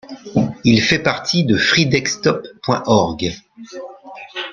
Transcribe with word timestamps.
Il 0.63 0.81
fait 0.81 0.97
partie 0.97 1.45
de 1.45 1.55
Freedesktop.org. 1.55 3.35